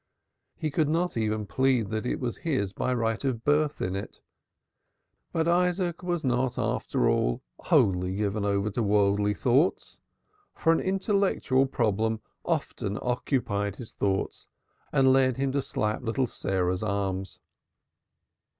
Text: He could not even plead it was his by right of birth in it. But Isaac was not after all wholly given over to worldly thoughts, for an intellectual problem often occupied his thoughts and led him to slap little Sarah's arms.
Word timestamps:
He 0.55 0.71
could 0.71 0.89
not 0.89 1.15
even 1.15 1.45
plead 1.45 1.93
it 1.93 2.19
was 2.19 2.37
his 2.37 2.73
by 2.73 2.91
right 2.91 3.23
of 3.23 3.43
birth 3.43 3.83
in 3.83 3.95
it. 3.95 4.19
But 5.31 5.47
Isaac 5.47 6.01
was 6.01 6.23
not 6.23 6.57
after 6.57 7.07
all 7.07 7.43
wholly 7.59 8.15
given 8.15 8.43
over 8.43 8.71
to 8.71 8.81
worldly 8.81 9.35
thoughts, 9.35 9.99
for 10.55 10.71
an 10.73 10.79
intellectual 10.79 11.67
problem 11.67 12.19
often 12.43 12.97
occupied 12.99 13.75
his 13.75 13.93
thoughts 13.93 14.47
and 14.91 15.13
led 15.13 15.37
him 15.37 15.51
to 15.51 15.61
slap 15.61 16.01
little 16.01 16.25
Sarah's 16.25 16.81
arms. 16.81 17.39